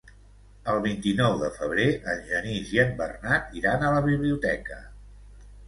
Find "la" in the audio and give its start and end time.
3.99-4.03